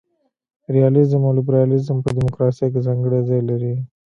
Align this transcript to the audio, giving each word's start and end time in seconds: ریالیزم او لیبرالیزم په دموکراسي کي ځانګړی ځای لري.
ریالیزم 0.73 1.21
او 1.25 1.31
لیبرالیزم 1.37 1.97
په 2.05 2.09
دموکراسي 2.17 2.65
کي 2.73 2.79
ځانګړی 2.85 3.19
ځای 3.29 3.41
لري. 3.49 3.73